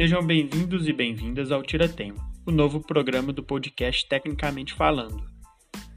[0.00, 5.22] Sejam bem-vindos e bem-vindas ao Tira Tema, o novo programa do podcast Tecnicamente Falando.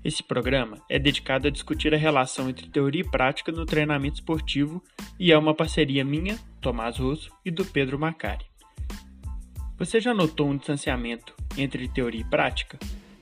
[0.03, 4.83] Esse programa é dedicado a discutir a relação entre teoria e prática no treinamento esportivo
[5.17, 8.43] e é uma parceria minha, Tomás Rosso, e do Pedro Macari.
[9.79, 12.77] Você já notou um distanciamento entre teoria e prática?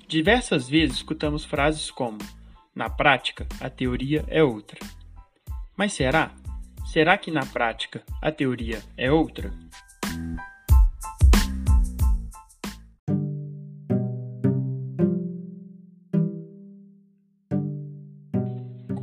[0.07, 2.17] Diversas vezes escutamos frases como:
[2.73, 4.79] na prática, a teoria é outra.
[5.77, 6.31] Mas será?
[6.85, 9.53] Será que na prática a teoria é outra?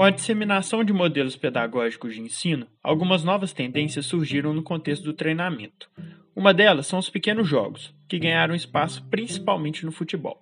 [0.08, 5.90] A disseminação de modelos pedagógicos de ensino, algumas novas tendências surgiram no contexto do treinamento.
[6.34, 10.40] Uma delas são os pequenos jogos, que ganharam espaço principalmente no futebol.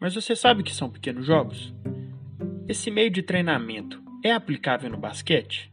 [0.00, 1.72] Mas você sabe o que são pequenos jogos?
[2.68, 5.70] Esse meio de treinamento é aplicável no basquete?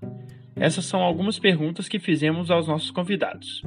[0.56, 3.64] Essas são algumas perguntas que fizemos aos nossos convidados.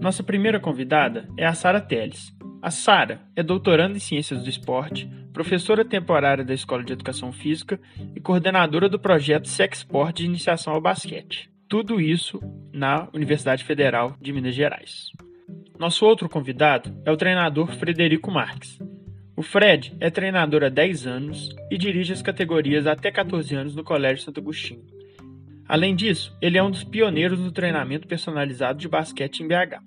[0.00, 2.32] Nossa primeira convidada é a Sara Teles.
[2.62, 7.78] A Sara é doutoranda em Ciências do Esporte, professora temporária da Escola de Educação Física
[8.14, 11.50] e coordenadora do projeto Sexport de Iniciação ao Basquete.
[11.68, 12.40] Tudo isso
[12.72, 15.10] na Universidade Federal de Minas Gerais.
[15.78, 18.78] Nosso outro convidado é o treinador Frederico Marques.
[19.36, 23.84] O Fred é treinador há 10 anos e dirige as categorias até 14 anos no
[23.84, 24.86] Colégio Santo Agostinho.
[25.68, 29.82] Além disso, ele é um dos pioneiros no treinamento personalizado de basquete em BH.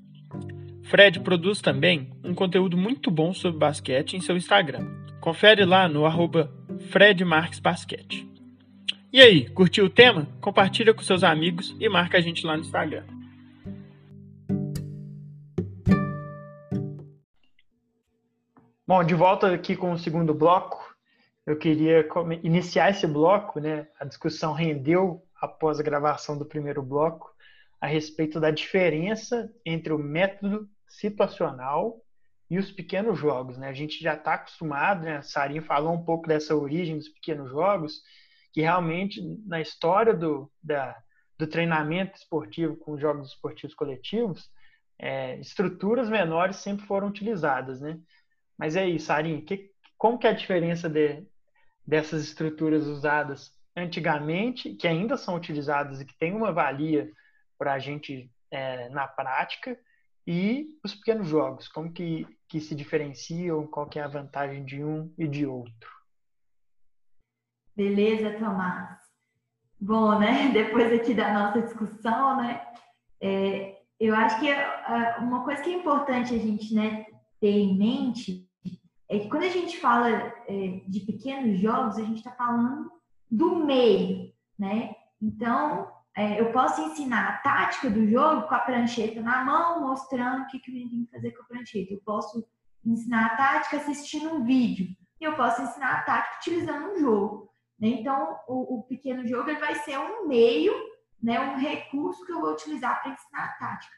[0.84, 6.06] Fred produz também um conteúdo muito bom sobre basquete em seu Instagram, Confere lá no
[6.06, 6.50] arroba
[6.92, 8.26] Fred Marques Basquete.
[9.12, 10.28] E aí, curtiu o tema?
[10.40, 13.04] Compartilha com seus amigos e marca a gente lá no Instagram.
[18.88, 20.96] Bom, de volta aqui com o segundo bloco,
[21.46, 22.08] eu queria
[22.42, 23.88] iniciar esse bloco, né?
[24.00, 27.30] A discussão rendeu após a gravação do primeiro bloco
[27.82, 32.02] a respeito da diferença entre o método situacional
[32.50, 33.58] e os pequenos jogos.
[33.58, 33.70] Né?
[33.70, 35.18] A gente já está acostumado, né?
[35.18, 38.02] a Sarinha falou um pouco dessa origem dos pequenos jogos,
[38.52, 40.98] que realmente na história do, da,
[41.38, 44.50] do treinamento esportivo com jogos esportivos coletivos,
[44.98, 47.80] é, estruturas menores sempre foram utilizadas.
[47.80, 48.00] Né?
[48.58, 51.24] Mas é isso, Sarinha, que, como que é a diferença de,
[51.86, 57.10] dessas estruturas usadas antigamente, que ainda são utilizadas e que têm uma valia
[57.58, 59.78] para a gente é, na prática,
[60.30, 64.84] e os pequenos jogos, como que, que se diferenciam, qual que é a vantagem de
[64.84, 65.90] um e de outro.
[67.76, 69.00] Beleza, Tomás.
[69.82, 70.50] Bom, né?
[70.54, 72.62] Depois aqui da nossa discussão, né?
[73.20, 77.08] É, eu acho que é, uma coisa que é importante a gente né,
[77.42, 78.48] ter em mente
[79.10, 80.10] é que quando a gente fala
[80.48, 82.92] é, de pequenos jogos, a gente está falando
[83.32, 84.94] do meio, né?
[85.20, 90.44] Então, é, eu posso ensinar a tática do jogo com a prancheta na mão, mostrando
[90.44, 91.94] o que, que eu tenho que fazer com a prancheta.
[91.94, 92.46] Eu posso
[92.86, 94.94] ensinar a tática assistindo um vídeo.
[95.22, 97.50] E eu posso ensinar a tática utilizando um jogo.
[97.80, 97.88] Né?
[97.88, 100.74] Então, o, o, pequeno jogo ele vai ser um meio,
[101.24, 103.96] né, um recurso que eu vou utilizar para ensinar a tática.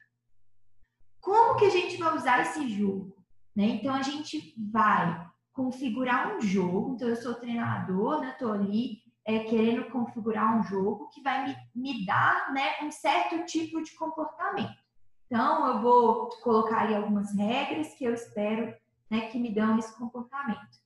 [1.20, 3.16] Como que a gente vai usar esse jogo?
[3.56, 3.66] Né?
[3.66, 6.94] Então, a gente vai configurar um jogo.
[6.94, 8.30] Então, eu sou treinador, né?
[8.30, 13.46] Estou ali é, querendo configurar um jogo que vai me, me dar né, um certo
[13.46, 14.82] tipo de comportamento.
[15.26, 18.74] Então, eu vou colocar ali algumas regras que eu espero
[19.10, 20.82] né, que me dão esse comportamento.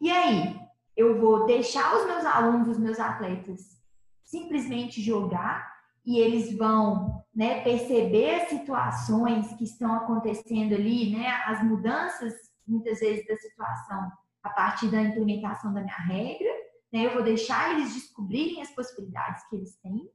[0.00, 0.60] E aí,
[0.96, 3.80] eu vou deixar os meus alunos, os meus atletas,
[4.24, 11.62] simplesmente jogar e eles vão né, perceber as situações que estão acontecendo ali, né, as
[11.62, 12.34] mudanças,
[12.66, 14.10] muitas vezes, da situação
[14.42, 16.47] a partir da implementação da minha regra
[16.92, 17.06] né?
[17.06, 20.10] Eu vou deixar eles descobrirem as possibilidades que eles têm,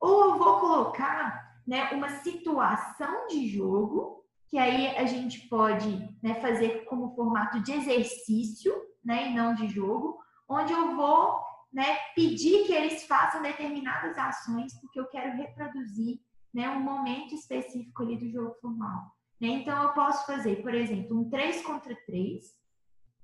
[0.00, 5.88] ou eu vou colocar né, uma situação de jogo, que aí a gente pode
[6.22, 8.72] né, fazer como formato de exercício,
[9.04, 10.18] né, e não de jogo,
[10.48, 11.40] onde eu vou
[11.72, 16.20] né, pedir que eles façam determinadas ações, porque eu quero reproduzir
[16.54, 19.12] né, um momento específico ali do jogo formal.
[19.40, 19.48] Né?
[19.48, 22.44] Então, eu posso fazer, por exemplo, um 3 contra 3,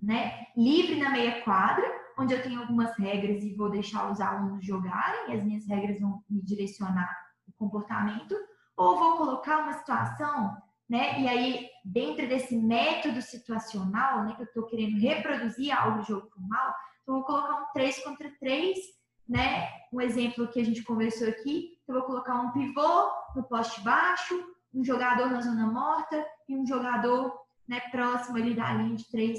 [0.00, 4.64] né, livre na meia quadra, onde eu tenho algumas regras e vou deixar os alunos
[4.64, 7.10] jogarem, as minhas regras vão me direcionar
[7.46, 8.36] o comportamento,
[8.76, 10.56] ou vou colocar uma situação,
[10.88, 11.20] né?
[11.20, 16.28] E aí, dentro desse método situacional, né, que eu estou querendo reproduzir algo do jogo
[16.30, 16.74] formal,
[17.06, 18.78] eu vou colocar um 3 contra 3,
[19.28, 19.68] né?
[19.92, 24.34] Um exemplo que a gente conversou aqui, eu vou colocar um pivô no poste baixo,
[24.74, 27.38] um jogador na zona morta e um jogador
[27.68, 29.38] né, próximo ali da linha de três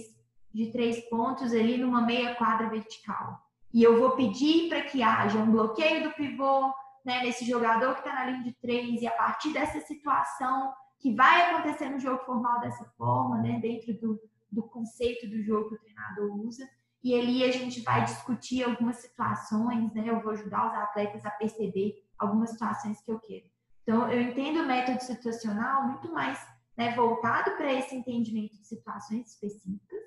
[0.53, 3.41] de três pontos ali numa meia quadra vertical.
[3.73, 6.71] E eu vou pedir para que haja um bloqueio do pivô
[7.03, 11.13] né, nesse jogador que está na linha de três, e a partir dessa situação que
[11.13, 14.19] vai acontecer no jogo formal dessa forma, né, dentro do,
[14.49, 16.67] do conceito do jogo que o treinador usa.
[17.03, 20.05] E ali a gente vai discutir algumas situações, né?
[20.07, 23.43] Eu vou ajudar os atletas a perceber algumas situações que eu quero.
[23.81, 26.39] Então, eu entendo o método situacional muito mais
[26.77, 29.99] né, voltado para esse entendimento de situações específicas,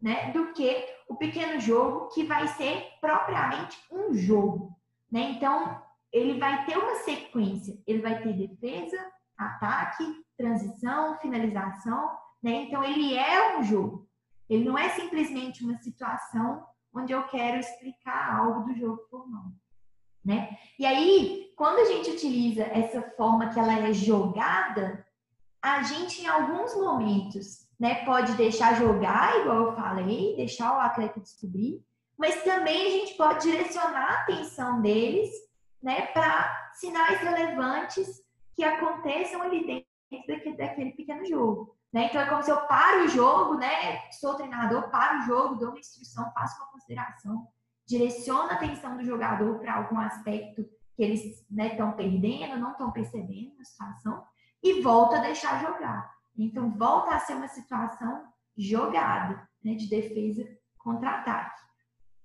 [0.00, 4.76] né, do que o pequeno jogo que vai ser propriamente um jogo,
[5.10, 5.32] né?
[5.32, 8.98] Então, ele vai ter uma sequência, ele vai ter defesa,
[9.36, 10.04] ataque,
[10.36, 12.62] transição, finalização, né?
[12.62, 14.08] Então, ele é um jogo.
[14.48, 16.64] Ele não é simplesmente uma situação
[16.94, 19.52] onde eu quero explicar algo do jogo formal,
[20.24, 20.56] né?
[20.78, 25.06] E aí, quando a gente utiliza essa forma que ela é jogada,
[25.60, 31.20] a gente em alguns momentos, né, pode deixar jogar, igual eu falei, deixar o atleta
[31.20, 31.80] descobrir,
[32.18, 35.30] mas também a gente pode direcionar a atenção deles,
[35.80, 38.20] né, para sinais relevantes
[38.54, 39.64] que aconteçam ali
[40.10, 41.76] dentro daquele, pequeno jogo.
[41.92, 42.06] Né?
[42.06, 44.10] Então, é como se eu paro o jogo, né?
[44.10, 47.46] Sou treinador, paro o jogo, dou uma instrução, faço uma consideração,
[47.86, 52.90] direciono a atenção do jogador para algum aspecto que eles estão né, perdendo, não estão
[52.90, 54.24] percebendo a situação,
[54.62, 56.17] e volto a deixar jogar.
[56.38, 58.24] Então, volta a ser uma situação
[58.56, 60.46] jogada, né, de defesa
[60.78, 61.60] contra ataque.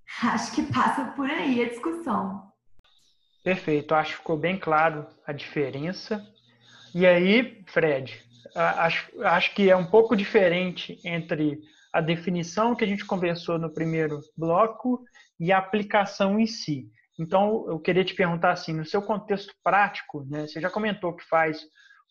[0.24, 2.52] Acho que passa por aí a discussão.
[3.44, 6.26] Perfeito, acho que ficou bem claro a diferença.
[6.96, 8.24] E aí, Fred,
[8.56, 11.60] acho, acho que é um pouco diferente entre
[11.92, 15.04] a definição que a gente conversou no primeiro bloco
[15.38, 16.90] e a aplicação em si.
[17.20, 21.28] Então, eu queria te perguntar assim, no seu contexto prático, né, você já comentou que
[21.28, 21.62] faz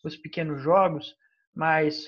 [0.03, 1.15] os pequenos jogos,
[1.55, 2.07] mas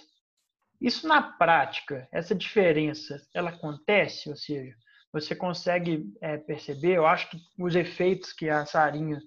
[0.81, 4.29] isso na prática, essa diferença, ela acontece?
[4.29, 4.75] Ou seja,
[5.11, 6.97] você consegue é, perceber?
[6.97, 9.19] Eu acho que os efeitos que a Sarinha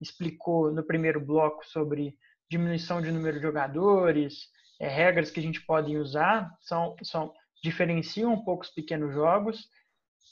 [0.00, 2.16] explicou no primeiro bloco sobre
[2.50, 4.48] diminuição de número de jogadores,
[4.80, 7.32] é, regras que a gente pode usar, são, são
[7.62, 9.68] diferenciam um pouco os pequenos jogos,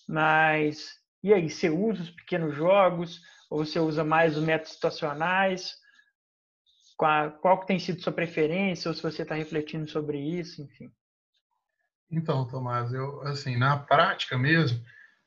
[0.09, 5.77] mas e aí, você usa os pequenos jogos ou você usa mais os métodos situacionais?
[7.03, 10.89] Qual, qual que tem sido sua preferência ou se você está refletindo sobre isso, enfim?
[12.09, 14.81] Então, Tomás, eu assim, na prática mesmo,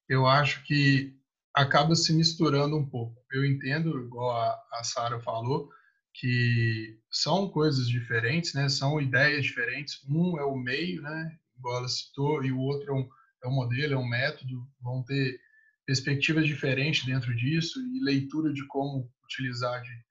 [0.07, 1.19] eu acho que
[1.53, 3.21] acaba se misturando um pouco.
[3.29, 5.69] Eu entendo, igual a, a Sara falou,
[6.13, 8.69] que são coisas diferentes, né?
[8.69, 9.99] São ideias diferentes.
[10.09, 11.37] Um é o meio, né?
[11.57, 13.09] Igual ela citou, e o outro é um,
[13.43, 14.65] é um modelo, é um método.
[14.79, 15.37] Vão ter
[15.85, 20.04] perspectivas diferentes dentro disso e leitura de como utilizar de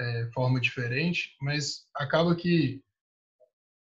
[0.00, 1.36] é, forma diferente.
[1.40, 2.82] Mas acaba que,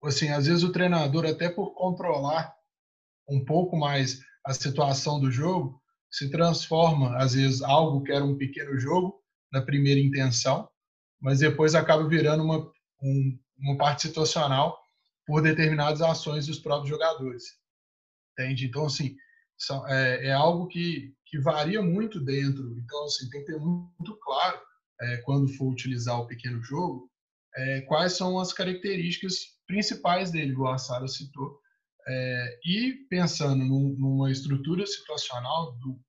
[0.04, 2.54] assim, às vezes o treinador, até por controlar
[3.28, 5.82] um pouco mais a situação do jogo,
[6.12, 9.22] se transforma, às vezes, algo que era um pequeno jogo
[9.52, 10.70] na primeira intenção
[11.24, 12.70] mas depois acaba virando uma,
[13.02, 14.78] um, uma parte situacional
[15.26, 17.46] por determinadas ações dos próprios jogadores.
[18.34, 18.66] Entende?
[18.66, 19.16] Então, assim,
[19.58, 22.78] são, é, é, algo que, que varia muito dentro.
[22.78, 24.60] Então, assim, tem que ter muito claro,
[25.04, 27.10] é, quando for utilizar o pequeno jogo,
[27.56, 29.36] é, quais são as características
[29.68, 31.60] principais dele, igual a Sara citou.
[32.08, 36.00] É, e pensando num, numa estrutura situacional do,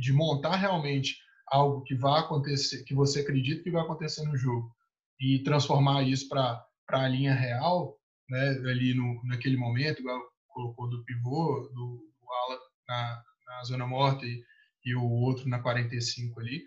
[0.00, 1.16] de montar realmente
[1.48, 4.74] algo que vai acontecer, que você acredita que vai acontecer no jogo
[5.20, 11.04] e transformar isso para a linha real, né, ali no, naquele momento, igual colocou do
[11.04, 14.42] pivô, do, do ala na, na zona morta e,
[14.84, 16.62] e, o outro na 45 ali,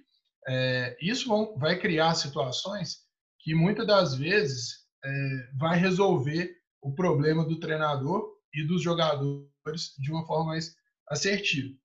[0.48, 3.00] é, isso vão, vai criar situações
[3.40, 10.12] que muitas das vezes é, vai resolver o problema do treinador e dos jogadores de
[10.12, 10.76] uma forma mais
[11.10, 11.76] assertiva.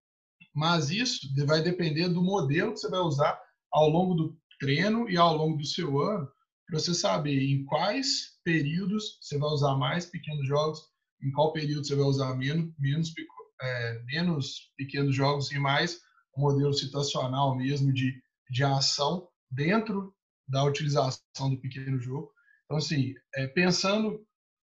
[0.54, 3.40] Mas isso vai depender do modelo que você vai usar
[3.73, 6.31] ao longo do treino e ao longo do seu ano,
[6.69, 10.81] para você saber em quais períodos você vai usar mais pequenos jogos,
[11.23, 13.12] em qual período você vai usar menos, menos,
[13.61, 16.00] é, menos pequenos jogos e mais
[16.37, 18.22] um modelo situacional mesmo de,
[18.52, 20.14] de ação dentro
[20.47, 22.30] da utilização do pequeno jogo.
[22.64, 24.25] Então, assim, é, pensando,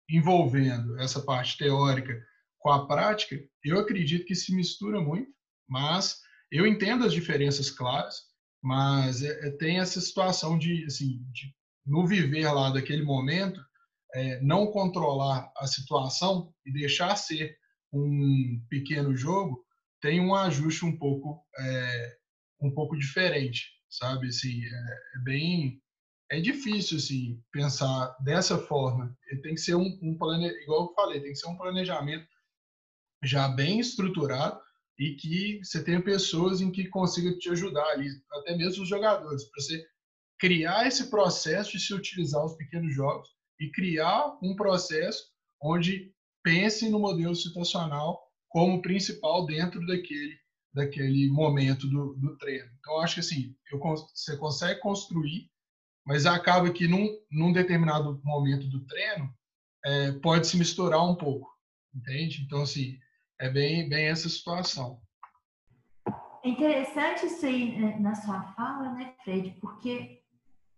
[0.10, 2.20] envolvendo essa parte teórica
[2.60, 5.36] com a prática, eu acredito que se mistura muito
[5.68, 6.20] mas
[6.52, 8.16] eu entendo as diferenças claras,
[8.64, 11.54] mas é, é, tem essa situação de, assim, de,
[11.86, 13.60] no viver lá daquele momento,
[14.14, 17.56] é, não controlar a situação e deixar ser
[17.92, 19.64] um pequeno jogo
[20.02, 22.18] tem um ajuste um pouco é,
[22.62, 24.28] um pouco diferente, sabe?
[24.28, 25.82] Assim, é, é, bem
[26.32, 29.16] é difícil assim pensar dessa forma.
[29.44, 30.48] Tem que ser um, um plane...
[30.64, 32.28] igual eu falei, tem que ser um planejamento
[33.24, 34.60] já bem estruturado
[34.98, 39.44] e que você tenha pessoas em que consiga te ajudar ali, até mesmo os jogadores,
[39.44, 39.86] para você
[40.40, 45.24] criar esse processo de se utilizar os pequenos jogos e criar um processo
[45.62, 50.38] onde pense no modelo situacional como principal dentro daquele
[50.76, 52.70] daquele momento do, do treino.
[52.80, 55.50] Então, acho que assim, eu, você consegue construir,
[56.06, 59.34] mas acaba que num, num determinado momento do treino
[59.86, 61.50] é, pode se misturar um pouco,
[61.96, 62.44] entende?
[62.44, 63.00] Então, assim,
[63.40, 65.02] é bem, bem essa situação.
[66.44, 69.58] É interessante isso aí né, na sua fala, né, Fred?
[69.62, 70.22] Porque,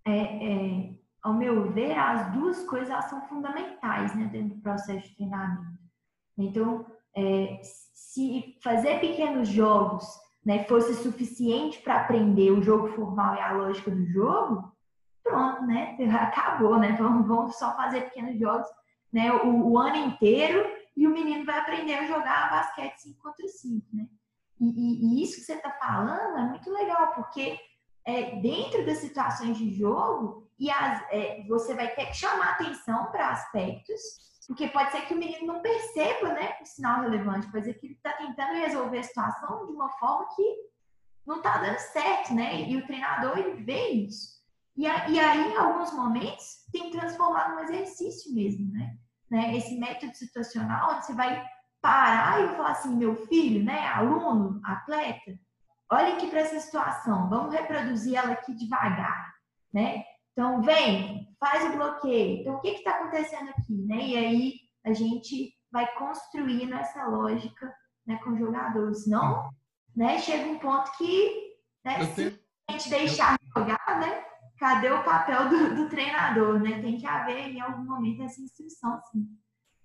[0.06, 5.16] é, é, ao meu ver, as duas coisas são fundamentais né, dentro do processo de
[5.16, 5.80] treinamento.
[6.38, 6.86] Então,
[7.16, 7.60] é,
[8.18, 10.04] se fazer pequenos jogos
[10.44, 14.72] né, fosse suficiente para aprender o jogo formal e a lógica do jogo,
[15.24, 15.96] pronto, né?
[16.20, 16.94] Acabou, né?
[16.94, 18.68] Vamos, vamos só fazer pequenos jogos
[19.14, 23.48] né, o, o, ano inteiro e o menino vai aprender a jogar basquete 5 contra
[23.48, 24.08] 5, né?
[24.60, 27.60] E, e, e isso que você está falando é muito legal, porque
[28.04, 33.12] é, dentro das situações de jogo, e as, é, você vai ter que chamar atenção
[33.12, 34.02] para aspectos,
[34.48, 37.86] porque pode ser que o menino não perceba né, o sinal relevante, pode ser que
[37.86, 40.56] ele está tentando resolver a situação de uma forma que
[41.26, 42.62] não está dando certo, né?
[42.62, 44.38] E o treinador ele vê isso.
[44.78, 48.96] E, a, e aí, em alguns momentos, tem que transformar num exercício mesmo, né?
[49.30, 49.58] né?
[49.58, 51.46] Esse método situacional, onde você vai
[51.82, 55.38] parar e falar assim, meu filho, né, aluno, atleta,
[55.92, 59.34] olha aqui para essa situação, vamos reproduzir ela aqui devagar,
[59.74, 60.04] né?
[60.32, 62.42] Então, vem, faz o bloqueio.
[62.42, 63.98] Então, o que está acontecendo aqui, né?
[63.98, 64.54] E aí
[64.86, 67.74] a gente vai construindo essa lógica
[68.06, 68.94] né, com o jogador.
[68.94, 69.50] Senão,
[69.96, 72.40] né, chega um ponto que, né, se
[72.70, 74.24] a gente deixar jogar, né,
[74.58, 76.82] cadê o papel do, do, treinador, né?
[76.82, 79.28] Tem que haver em algum momento essa instrução, sim.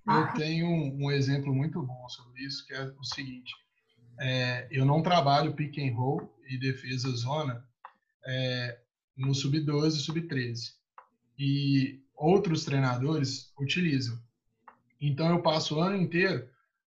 [0.06, 3.52] Eu tenho um, um, exemplo muito bom sobre isso, que é o seguinte:
[4.18, 7.64] é, eu não trabalho pick and roll e defesa zona
[8.26, 8.80] é,
[9.16, 10.58] no sub-12 e sub-13.
[11.38, 14.18] E outros treinadores utilizam.
[15.00, 16.48] Então eu passo o ano inteiro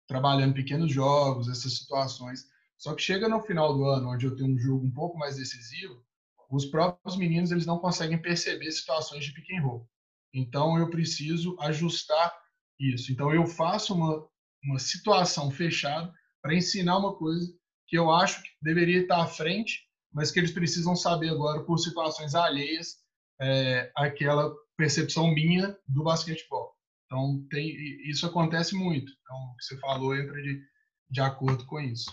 [0.07, 2.47] trabalhando pequenos jogos, essas situações.
[2.77, 5.37] Só que chega no final do ano, onde eu tenho um jogo um pouco mais
[5.37, 6.05] decisivo,
[6.51, 9.89] os próprios meninos eles não conseguem perceber situações de pick and roll.
[10.33, 12.35] Então eu preciso ajustar
[12.79, 13.11] isso.
[13.13, 14.27] Então eu faço uma,
[14.63, 16.13] uma situação fechada
[16.43, 20.53] para ensinar uma coisa que eu acho que deveria estar à frente, mas que eles
[20.53, 23.04] precisam saber agora por situações alheias
[23.41, 26.75] é, aquela percepção minha do basquetebol.
[27.07, 27.69] Então tem
[28.09, 29.13] isso acontece muito.
[29.23, 30.63] Então o que você falou entra de,
[31.11, 32.11] de acordo com isso.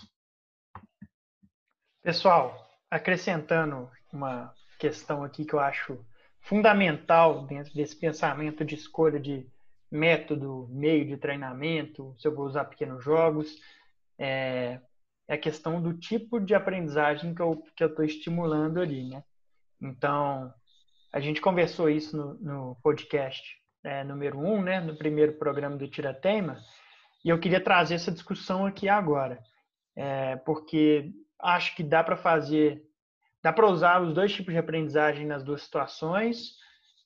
[2.02, 6.04] Pessoal, acrescentando uma questão aqui que eu acho
[6.40, 9.46] fundamental dentro desse pensamento de escolha de
[9.90, 13.60] método, meio de treinamento, se eu vou usar pequenos jogos,
[14.18, 14.80] é,
[15.28, 19.22] é a questão do tipo de aprendizagem que eu que eu estou estimulando ali, né?
[19.80, 20.52] Então,
[21.12, 23.42] a gente conversou isso no, no podcast
[23.84, 24.80] é, número um, né?
[24.80, 26.58] No primeiro programa do Tira Teima,
[27.24, 29.38] e eu queria trazer essa discussão aqui agora,
[29.96, 32.82] é, porque acho que dá para fazer
[33.42, 36.56] Dá para usar os dois tipos de aprendizagem nas duas situações.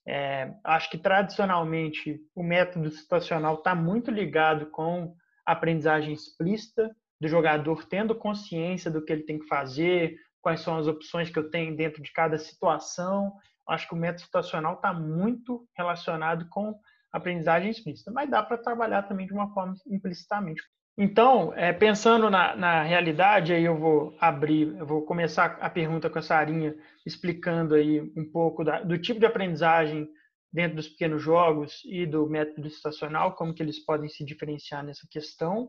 [0.06, 7.26] É, acho que tradicionalmente o método situacional está muito ligado com a aprendizagem explícita do
[7.26, 11.50] jogador tendo consciência do que ele tem que fazer, quais são as opções que eu
[11.50, 13.32] tenho dentro de cada situação.
[13.68, 16.78] Acho que o método situacional está muito relacionado com
[17.12, 20.62] aprendizagem explícita, mas dá para trabalhar também de uma forma implicitamente.
[20.98, 26.08] Então, é, pensando na, na, realidade, aí eu vou abrir, eu vou começar a pergunta
[26.08, 30.08] com a Sarinha, explicando aí um pouco da, do tipo de aprendizagem
[30.50, 35.06] dentro dos pequenos jogos e do método estacional, como que eles podem se diferenciar nessa
[35.10, 35.68] questão.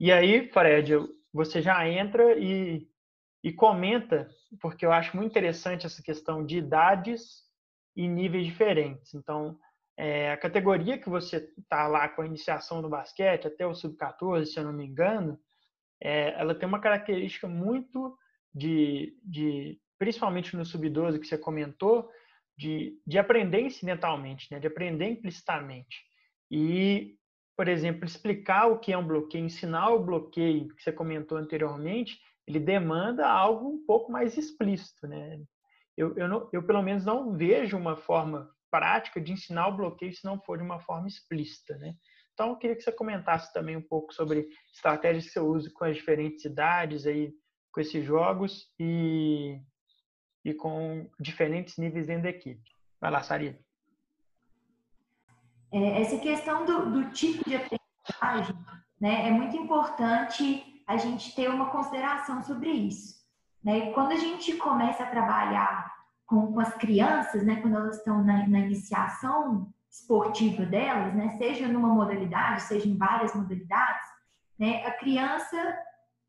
[0.00, 0.94] E aí, Fred,
[1.32, 2.88] você já entra e,
[3.42, 4.28] e comenta,
[4.60, 7.42] porque eu acho muito interessante essa questão de idades
[7.94, 9.14] e níveis diferentes.
[9.14, 9.58] Então,
[9.96, 14.46] é, a categoria que você está lá com a iniciação no basquete, até o sub-14,
[14.46, 15.38] se eu não me engano,
[16.00, 18.16] é, ela tem uma característica muito
[18.54, 22.08] de, de principalmente no sub-12 que você comentou,
[22.56, 24.58] de, de aprender incidentalmente, né?
[24.58, 26.04] de aprender implicitamente.
[26.50, 27.16] E,
[27.56, 32.18] por exemplo, explicar o que é um bloqueio, ensinar o bloqueio que você comentou anteriormente,
[32.48, 35.06] ele demanda algo um pouco mais explícito.
[35.06, 35.38] Né?
[35.94, 40.14] Eu, eu, não, eu, pelo menos, não vejo uma forma prática de ensinar o bloqueio
[40.14, 41.94] se não for de uma forma explícita, né?
[42.32, 45.84] Então, eu queria que você comentasse também um pouco sobre estratégias que você usa com
[45.84, 47.32] as diferentes idades aí,
[47.72, 49.60] com esses jogos e,
[50.44, 52.70] e com diferentes níveis dentro da equipe.
[53.00, 53.58] Vai lá, Saria.
[55.72, 58.56] É, essa questão do, do, tipo de aprendizagem,
[59.00, 63.18] né, é muito importante a gente ter uma consideração sobre isso.
[63.62, 63.92] Né?
[63.92, 65.92] Quando a gente começa a trabalhar
[66.26, 71.68] com, com as crianças, né, quando elas estão na, na iniciação esportiva delas, né, seja
[71.68, 74.08] numa modalidade, seja em várias modalidades,
[74.58, 75.56] né, a criança,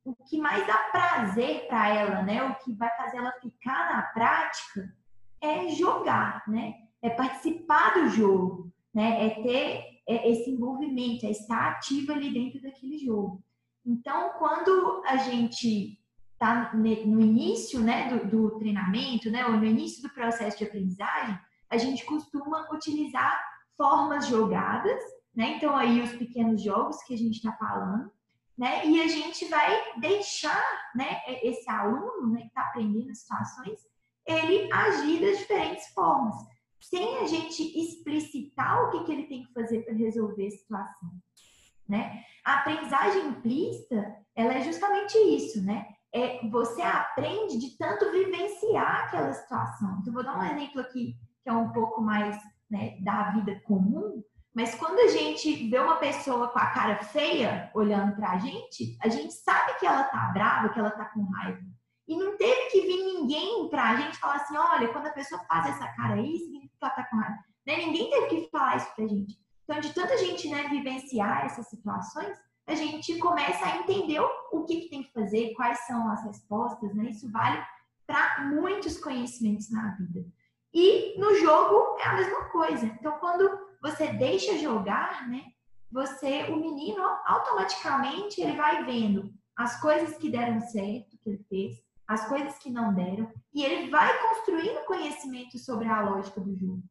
[0.04, 4.01] o que mais dá prazer para ela, né, o que vai fazer ela ficar na
[4.01, 4.94] prática
[5.42, 11.72] é jogar, né, é participar do jogo, né, é ter é, esse envolvimento, é estar
[11.72, 13.42] ativa ali dentro daquele jogo.
[13.86, 16.00] Então, quando a gente
[16.34, 21.38] está no início né, do, do, treinamento, né, ou no início do processo de aprendizagem,
[21.70, 23.40] a gente costuma utilizar
[23.76, 25.02] formas jogadas,
[25.36, 25.56] né?
[25.58, 28.12] Então, aí os pequenos jogos que a gente está falando,
[28.58, 28.86] né?
[28.86, 30.62] E a gente vai deixar
[30.96, 33.80] né, esse aluno né, que está aprendendo as situações,
[34.26, 36.36] ele agir das diferentes formas,
[36.80, 41.10] sem a gente explicitar o que, que ele tem que fazer para resolver a situação.
[41.89, 42.24] Né?
[42.46, 45.88] A aprendizagem implícita, ela é justamente isso, né?
[46.13, 49.98] É, você aprende de tanto vivenciar aquela situação.
[50.00, 52.38] Então, vou dar um exemplo aqui que é um pouco mais
[52.69, 57.72] né, da vida comum, mas quando a gente vê uma pessoa com a cara feia
[57.74, 61.24] olhando para a gente, a gente sabe que ela tá brava, que ela tá com
[61.24, 61.62] raiva.
[62.08, 65.41] E não teve que vir ninguém para a gente falar assim, olha, quando a pessoa
[65.48, 67.39] faz essa cara aí, significa que ela tá com raiva.
[67.67, 67.77] Né?
[67.77, 69.38] Ninguém teve que falar isso pra gente.
[69.70, 72.36] Então, de tanta gente né, vivenciar essas situações,
[72.66, 76.92] a gente começa a entender o que, que tem que fazer, quais são as respostas,
[76.96, 77.12] né?
[77.12, 77.64] Isso vale
[78.08, 80.26] para muitos conhecimentos na vida.
[80.74, 82.88] E no jogo é a mesma coisa.
[82.88, 83.48] Então, quando
[83.80, 85.44] você deixa jogar, né,
[85.92, 91.78] você, o menino automaticamente ele vai vendo as coisas que deram certo que ele fez,
[92.08, 96.82] as coisas que não deram, e ele vai construindo conhecimento sobre a lógica do jogo.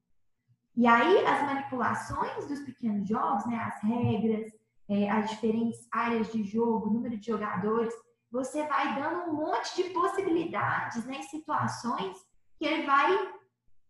[0.78, 4.52] E aí as manipulações dos pequenos jogos, né, as regras,
[4.88, 7.92] é, as diferentes áreas de jogo, número de jogadores,
[8.30, 12.16] você vai dando um monte de possibilidades, né, situações
[12.56, 13.10] que ele vai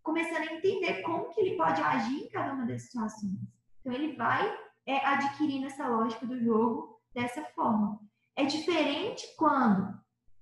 [0.03, 3.39] começando a entender como que ele pode agir em cada uma das situações.
[3.81, 4.51] Então ele vai
[4.87, 8.01] é, adquirindo essa lógica do jogo dessa forma.
[8.35, 9.95] É diferente quando,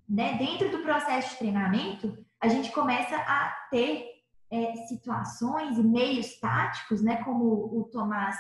[0.09, 4.16] né, dentro do processo de treinamento, a gente começa a ter
[4.57, 7.45] é, situações e meios táticos, né, como
[7.79, 8.37] o Tomás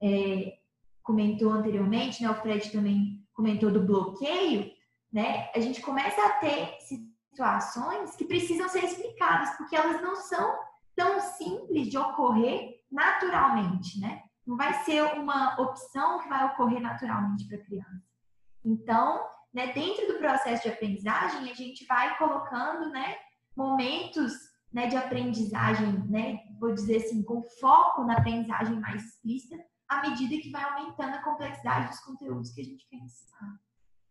[0.00, 0.58] é,
[1.02, 4.70] comentou anteriormente, né, o Fred também comentou do bloqueio,
[5.12, 10.56] né, a gente começa a ter situações que precisam ser explicadas, porque elas não são
[10.94, 14.22] tão simples de ocorrer naturalmente, né?
[14.46, 18.02] Não vai ser uma opção que vai ocorrer naturalmente para a criança.
[18.64, 23.16] Então, né, dentro do processo de aprendizagem, a gente vai colocando, né,
[23.54, 24.32] momentos
[24.72, 29.56] né, de aprendizagem, né, vou dizer assim, com foco na aprendizagem mais explícita,
[29.88, 33.56] à medida que vai aumentando a complexidade dos conteúdos que a gente quer ensinar.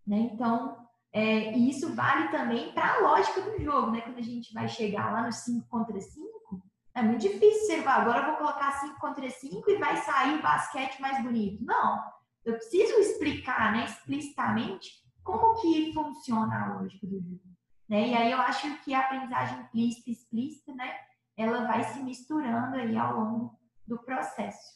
[0.07, 0.29] Né?
[0.33, 0.77] Então,
[1.11, 4.01] é, e isso vale também para a lógica do jogo, né?
[4.01, 6.61] Quando a gente vai chegar lá no 5 contra 5,
[6.93, 10.37] é muito difícil você falar, agora eu vou colocar 5 contra 5 e vai sair
[10.37, 11.63] o basquete mais bonito.
[11.63, 12.03] Não,
[12.43, 14.89] eu preciso explicar né, explicitamente
[15.23, 17.54] como que funciona a lógica do jogo.
[17.87, 18.09] Né?
[18.09, 20.97] E aí eu acho que a aprendizagem implícita explícita, né,
[21.37, 24.75] ela vai se misturando aí ao longo do processo.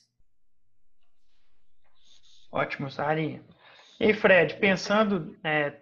[2.52, 3.44] Ótimo, Sarinha.
[4.00, 5.80] E Fred, pensando é,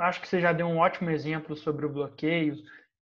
[0.00, 2.56] acho que você já deu um ótimo exemplo sobre o bloqueio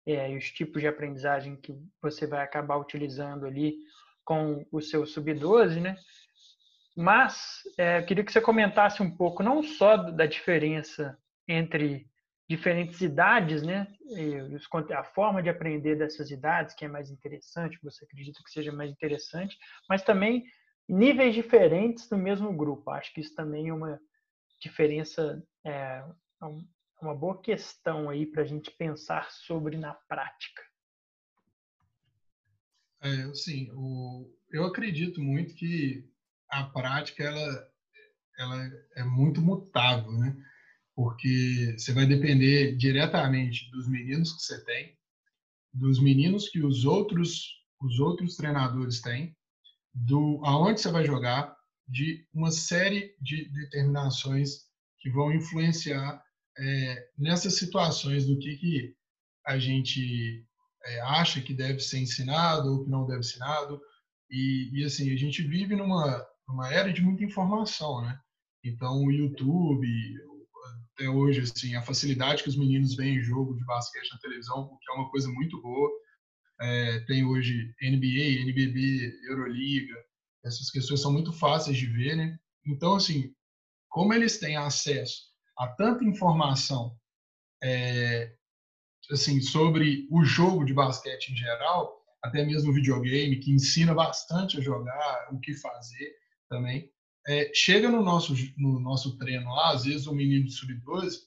[0.06, 3.76] é, e os tipos de aprendizagem que você vai acabar utilizando ali
[4.24, 5.96] com o seu sub-12, né?
[6.96, 12.06] Mas é, eu queria que você comentasse um pouco não só da diferença entre
[12.48, 13.86] diferentes idades, né?
[14.96, 18.90] A forma de aprender dessas idades, que é mais interessante, você acredita que seja mais
[18.90, 19.56] interessante,
[19.88, 20.44] mas também
[20.88, 22.90] níveis diferentes no mesmo grupo.
[22.90, 24.00] Acho que isso também é uma
[24.60, 26.04] diferença é,
[26.42, 30.62] é uma boa questão aí para a gente pensar sobre na prática.
[33.00, 33.68] É, sim,
[34.52, 36.08] eu acredito muito que
[36.48, 37.72] a prática ela,
[38.38, 40.36] ela é muito mutável, né?
[41.02, 44.96] Porque você vai depender diretamente dos meninos que você tem,
[45.74, 49.36] dos meninos que os outros os outros treinadores têm,
[49.92, 51.56] do aonde você vai jogar,
[51.88, 54.68] de uma série de determinações
[55.00, 56.22] que vão influenciar
[56.56, 58.94] é, nessas situações do que, que
[59.44, 60.46] a gente
[60.84, 63.80] é, acha que deve ser ensinado ou que não deve ser ensinado.
[64.30, 68.16] E, e, assim, a gente vive numa, numa era de muita informação, né?
[68.62, 69.88] Então, o YouTube,
[70.94, 74.90] até hoje, assim, a facilidade que os meninos veem jogo de basquete na televisão, que
[74.90, 75.90] é uma coisa muito boa.
[76.60, 79.94] É, tem hoje NBA, NBB, Euroliga,
[80.44, 82.38] essas questões são muito fáceis de ver, né?
[82.66, 83.34] Então, assim,
[83.88, 86.96] como eles têm acesso a tanta informação
[87.62, 88.32] é,
[89.10, 94.60] assim sobre o jogo de basquete em geral, até mesmo videogame, que ensina bastante a
[94.60, 96.14] jogar, o que fazer
[96.48, 96.90] também.
[97.26, 101.18] É, chega no nosso, no nosso treino lá, às vezes um menino de sub-12,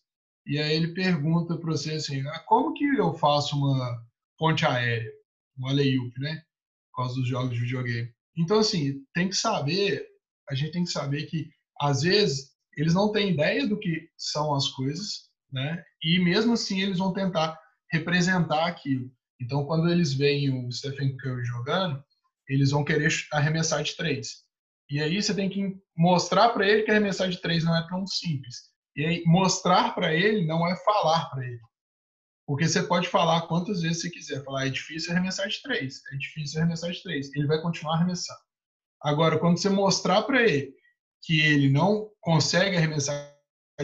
[0.45, 4.03] e aí ele pergunta para você assim, ah, como que eu faço uma
[4.38, 5.12] ponte aérea,
[5.58, 6.43] um alley né?
[6.91, 8.13] Por causa dos jogos de videogame.
[8.38, 10.05] Então, assim, tem que saber,
[10.49, 14.53] a gente tem que saber que, às vezes, eles não têm ideia do que são
[14.53, 15.84] as coisas, né?
[16.03, 17.58] E mesmo assim eles vão tentar
[17.91, 19.10] representar aquilo.
[19.41, 22.03] Então, quando eles veem o Stephen Curry jogando,
[22.47, 24.44] eles vão querer arremessar de três.
[24.89, 28.06] E aí você tem que mostrar para ele que arremessar de três não é tão
[28.06, 28.69] simples.
[28.95, 31.60] E aí mostrar para ele não é falar para ele.
[32.48, 34.43] Porque você pode falar quantas vezes você quiser.
[34.43, 36.02] Falar, é difícil arremessar de três.
[36.13, 37.34] É difícil arremessar de três.
[37.34, 38.39] Ele vai continuar arremessando.
[39.02, 40.74] Agora, quando você mostrar para ele
[41.24, 43.36] que ele não consegue arremessar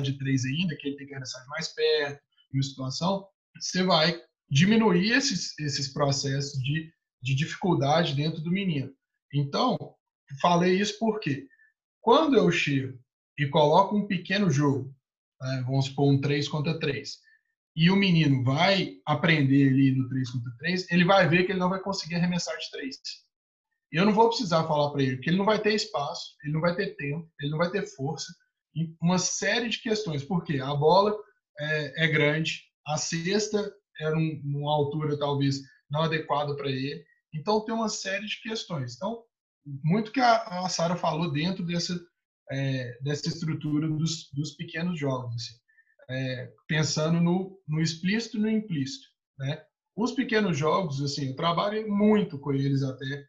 [0.02, 2.22] de três ainda, que ele tem que arremessar mais perto,
[2.54, 3.28] em uma situação,
[3.60, 8.92] você vai diminuir esses, esses processos de, de dificuldade dentro do menino.
[9.34, 9.96] Então,
[10.39, 11.48] falei isso porque
[12.00, 12.98] quando eu chego
[13.38, 14.94] e coloco um pequeno jogo,
[15.41, 17.17] né, vamos supor um 3 contra 3,
[17.76, 21.60] e o menino vai aprender ali no 3 contra 3, ele vai ver que ele
[21.60, 22.96] não vai conseguir arremessar de 3.
[23.91, 26.54] E eu não vou precisar falar para ele, porque ele não vai ter espaço, ele
[26.54, 28.34] não vai ter tempo, ele não vai ter força,
[29.02, 30.24] uma série de questões.
[30.24, 31.15] Porque a bola
[31.60, 37.04] é, é grande, a cesta era um, uma altura talvez não adequada para ele.
[37.34, 38.96] Então tem uma série de questões.
[38.96, 39.24] Então,
[39.65, 42.00] muito que a, a Sara falou dentro dessa,
[42.52, 45.56] é, dessa estrutura dos, dos pequenos jogos, assim,
[46.10, 49.08] é, pensando no, no explícito e no implícito.
[49.38, 49.63] Né?
[49.95, 53.26] Os pequenos jogos, assim, eu trabalho muito com eles até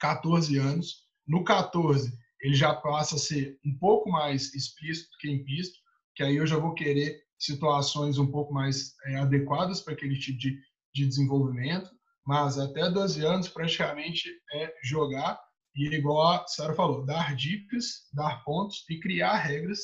[0.00, 1.08] 14 anos.
[1.26, 5.78] No 14, ele já passa a ser um pouco mais explícito que implícito,
[6.16, 10.38] que aí eu já vou querer situações um pouco mais é, adequadas para aquele tipo
[10.38, 10.58] de,
[10.94, 11.90] de desenvolvimento,
[12.26, 15.40] mas até 12 anos praticamente é jogar
[15.74, 19.78] e igual a Sara falou, dar dicas, dar pontos e criar regras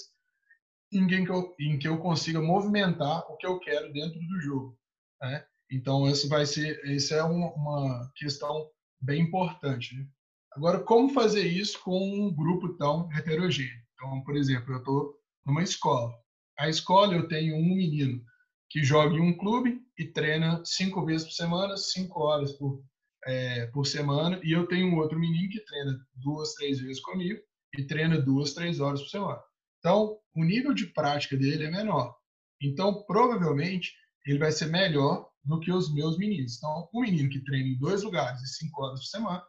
[0.92, 4.78] em que eu, em que eu consiga movimentar o que eu quero dentro do jogo.
[5.20, 5.44] Né?
[5.70, 8.68] Então, essa vai ser, essa é uma, questão
[9.00, 9.96] bem importante.
[9.96, 10.06] Né?
[10.52, 13.82] Agora, como fazer isso com um grupo tão heterogêneo?
[13.94, 16.14] Então, por exemplo, eu estou numa escola
[16.58, 18.22] a escola eu tenho um menino
[18.70, 22.82] que joga em um clube e treina cinco vezes por semana, cinco horas por,
[23.26, 27.40] é, por semana, e eu tenho um outro menino que treina duas, três vezes comigo
[27.76, 29.42] e treina duas, três horas por semana.
[29.80, 32.16] Então, o nível de prática dele é menor.
[32.62, 33.92] Então, provavelmente,
[34.24, 36.56] ele vai ser melhor do que os meus meninos.
[36.56, 39.42] Então, um menino que treina em dois lugares e cinco horas por semana,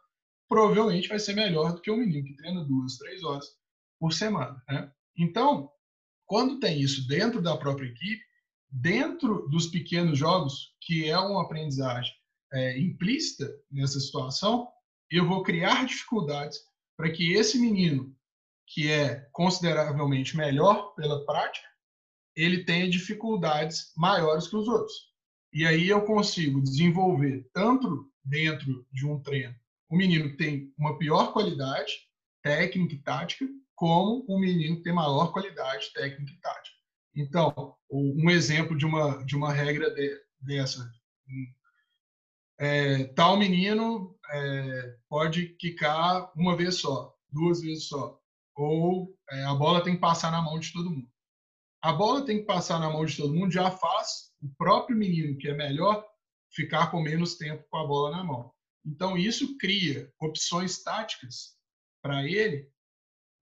[0.48, 3.46] provavelmente vai ser melhor do que um menino que treina duas, três horas
[3.98, 4.62] por semana.
[4.68, 4.90] Né?
[5.16, 5.70] Então,
[6.26, 8.22] quando tem isso dentro da própria equipe,
[8.70, 12.12] dentro dos pequenos jogos, que é uma aprendizagem
[12.52, 14.68] é, implícita nessa situação,
[15.10, 16.58] eu vou criar dificuldades
[16.96, 18.14] para que esse menino,
[18.66, 21.66] que é consideravelmente melhor pela prática,
[22.36, 25.08] ele tenha dificuldades maiores que os outros.
[25.52, 29.56] E aí eu consigo desenvolver tanto dentro de um treino
[29.88, 31.92] o menino que tem uma pior qualidade
[32.42, 36.76] técnica e tática, como um menino que tem maior qualidade técnica e tática.
[37.16, 40.90] Então, um exemplo de uma, de uma regra de, dessa.
[42.58, 48.18] É, tal menino é, pode quicar uma vez só, duas vezes só.
[48.56, 51.08] Ou é, a bola tem que passar na mão de todo mundo.
[51.80, 55.38] A bola tem que passar na mão de todo mundo já faz o próprio menino,
[55.38, 56.04] que é melhor,
[56.50, 58.52] ficar com menos tempo com a bola na mão.
[58.84, 61.56] Então, isso cria opções táticas
[62.02, 62.68] para ele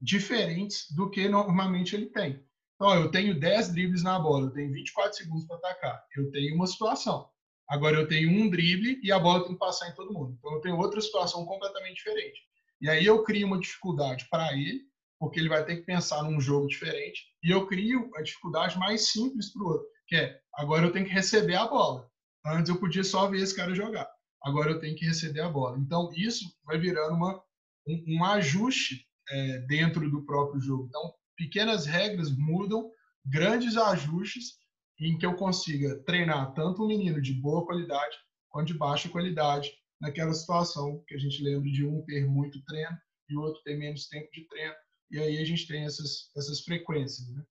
[0.00, 2.44] diferentes do que normalmente ele tem.
[2.74, 6.04] Então, eu tenho 10 dribles na bola, eu tenho 24 segundos para atacar.
[6.14, 7.30] Eu tenho uma situação.
[7.68, 10.36] Agora eu tenho um drible e a bola tem que passar em todo mundo.
[10.38, 12.40] Então eu tenho outra situação completamente diferente.
[12.80, 14.82] E aí eu crio uma dificuldade para ele,
[15.18, 19.10] porque ele vai ter que pensar num jogo diferente, e eu crio a dificuldade mais
[19.10, 22.08] simples para o outro, que é agora eu tenho que receber a bola.
[22.44, 24.08] Antes eu podia só ver esse cara jogar.
[24.42, 25.78] Agora eu tenho que receber a bola.
[25.78, 27.42] Então isso vai virando uma,
[27.88, 30.86] um, um ajuste é, dentro do próprio jogo.
[30.88, 32.90] Então, pequenas regras mudam,
[33.24, 34.58] grandes ajustes
[35.00, 38.16] em que eu consiga treinar tanto um menino de boa qualidade
[38.48, 42.96] quanto de baixa qualidade naquela situação que a gente lembra de um ter muito treino
[43.28, 44.74] e o outro ter menos tempo de treino.
[45.10, 47.28] E aí a gente tem essas, essas frequências.
[47.28, 47.42] Né?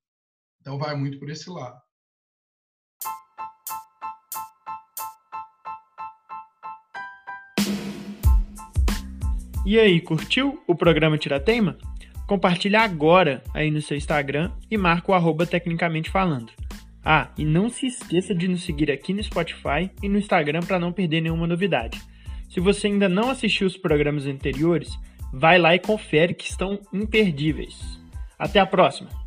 [0.61, 1.79] Então, vai muito por esse lado.
[9.65, 11.77] E aí, curtiu o programa Tirateima?
[12.27, 16.64] Compartilhe agora aí no seu Instagram e marca o arroba Tecnicamente Falando.
[17.05, 20.79] Ah, e não se esqueça de nos seguir aqui no Spotify e no Instagram para
[20.79, 22.01] não perder nenhuma novidade.
[22.49, 24.97] Se você ainda não assistiu os programas anteriores,
[25.31, 28.01] vai lá e confere que estão imperdíveis.
[28.39, 29.24] Até a próxima!